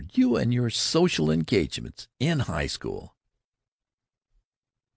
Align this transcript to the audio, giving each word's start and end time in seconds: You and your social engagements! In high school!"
You 0.13 0.35
and 0.35 0.51
your 0.51 0.71
social 0.71 1.29
engagements! 1.29 2.07
In 2.19 2.39
high 2.39 2.65
school!" 2.65 3.15